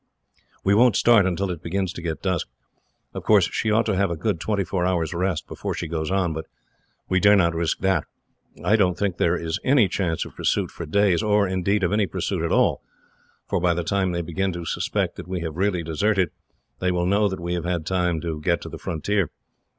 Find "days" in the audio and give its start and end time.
10.87-11.21